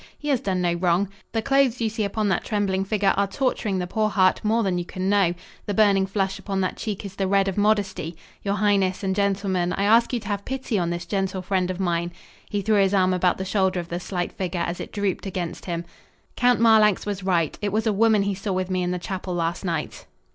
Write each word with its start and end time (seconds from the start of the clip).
He 0.17 0.29
has 0.29 0.39
done 0.41 0.63
no 0.63 0.73
wrong. 0.73 1.09
The 1.31 1.43
clothes 1.43 1.79
you 1.79 1.87
see 1.87 2.03
upon 2.03 2.27
that 2.29 2.43
trembling 2.43 2.83
figure 2.85 3.13
are 3.17 3.27
torturing 3.27 3.77
the 3.77 3.85
poor 3.85 4.09
heart 4.09 4.43
more 4.43 4.63
than 4.63 4.79
you 4.79 4.83
can 4.83 5.09
know. 5.09 5.35
The 5.67 5.75
burning 5.75 6.07
flush 6.07 6.39
upon 6.39 6.59
that 6.61 6.75
cheek 6.75 7.05
is 7.05 7.13
the 7.15 7.27
red 7.27 7.47
of 7.47 7.55
modesty. 7.55 8.15
Your 8.41 8.55
highness 8.55 9.03
and 9.03 9.15
gentlemen, 9.15 9.73
I 9.73 9.83
ask 9.83 10.11
you 10.11 10.19
to 10.21 10.27
have 10.29 10.43
pity 10.43 10.79
on 10.79 10.89
this 10.89 11.05
gentle 11.05 11.43
friend 11.43 11.69
of 11.69 11.79
mine." 11.79 12.13
He 12.49 12.63
threw 12.63 12.77
his 12.81 12.95
arm 12.95 13.13
about 13.13 13.37
the 13.37 13.45
shoulder 13.45 13.79
of 13.79 13.89
the 13.89 13.99
slight 13.99 14.31
figure 14.31 14.61
as 14.65 14.79
it 14.79 14.91
drooped 14.91 15.27
against 15.27 15.65
him. 15.65 15.85
"Count 16.35 16.59
Marlanx 16.59 17.05
was 17.05 17.21
right. 17.21 17.55
It 17.61 17.71
was 17.71 17.85
a 17.85 17.93
woman 17.93 18.23
he 18.23 18.33
saw 18.33 18.53
with 18.53 18.71
me 18.71 18.81
in 18.81 18.89
the 18.89 18.97
chapel 18.97 19.35
last 19.35 19.63
night." 19.63 20.07